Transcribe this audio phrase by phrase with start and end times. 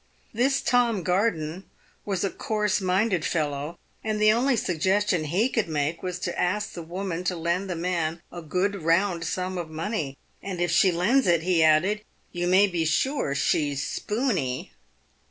[0.33, 1.69] This Tom Garden
[2.05, 6.73] was a coarse minded fellow, and the only suggestion he could make was to ask
[6.73, 10.91] the woman to lend the man a good round sum of money," and if she
[10.91, 14.73] lends it," he added," you may be sure she's spoony."